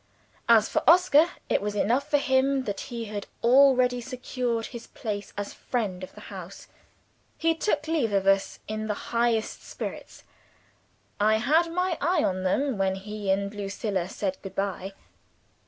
As 0.49 0.67
for 0.67 0.81
Oscar, 0.89 1.29
it 1.47 1.61
was 1.61 1.75
enough 1.75 2.09
for 2.09 2.17
him 2.17 2.63
that 2.63 2.79
he 2.89 3.05
had 3.05 3.27
already 3.43 4.01
secured 4.01 4.65
his 4.65 4.87
place 4.87 5.31
as 5.37 5.53
friend 5.53 6.01
of 6.03 6.15
the 6.15 6.21
house. 6.33 6.67
He 7.37 7.53
took 7.53 7.87
leave 7.87 8.11
of 8.11 8.25
us 8.25 8.57
in 8.67 8.87
the 8.87 8.95
highest 9.13 9.61
spirits. 9.61 10.23
I 11.19 11.35
had 11.35 11.71
my 11.71 11.99
eye 12.01 12.23
on 12.23 12.41
them 12.41 12.79
when 12.79 12.95
he 12.95 13.29
and 13.29 13.53
Lucilla 13.53 14.09
said 14.09 14.37
good 14.41 14.55
bye. 14.55 14.93